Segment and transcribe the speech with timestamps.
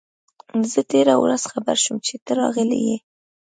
[0.71, 2.97] زه تېره ورځ خبر شوم چي ته راغلی یې.